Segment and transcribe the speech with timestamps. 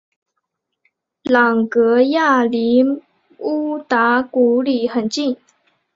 [1.21, 2.83] 朗格亚离
[3.37, 5.37] 乌达古里很近。